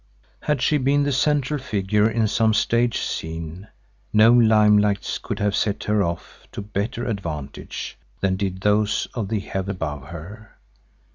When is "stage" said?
2.55-2.97